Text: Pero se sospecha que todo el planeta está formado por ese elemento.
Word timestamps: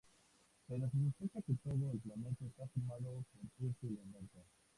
Pero 0.67 0.89
se 0.89 0.97
sospecha 0.99 1.43
que 1.43 1.53
todo 1.63 1.91
el 1.91 1.99
planeta 1.99 2.43
está 2.43 2.65
formado 2.69 3.23
por 3.37 3.69
ese 3.69 3.85
elemento. 3.85 4.43